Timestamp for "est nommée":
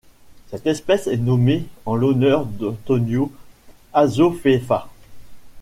1.05-1.67